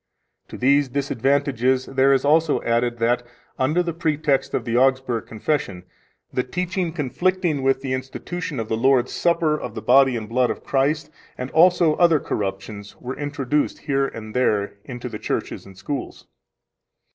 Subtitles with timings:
[0.47, 3.21] To these disadvantages there is also added that,
[3.59, 5.83] under the pretext of the Augsburg Confession,
[6.33, 10.49] the teaching conflicting with the institution of the Holy Supper of the body and blood
[10.49, 15.77] of Christ and also other corruptions were introduced here and there into the churches and
[15.77, 16.25] schools.